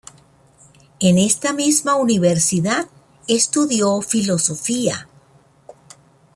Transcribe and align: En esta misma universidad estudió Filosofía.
En 0.99 1.19
esta 1.19 1.53
misma 1.53 1.93
universidad 1.95 2.87
estudió 3.27 4.01
Filosofía. 4.01 5.07